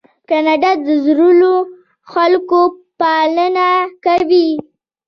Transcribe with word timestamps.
کاناډا 0.29 0.71
د 0.85 0.87
زړو 1.05 1.55
خلکو 2.11 2.61
پالنه 2.99 3.69
کوي. 4.05 4.49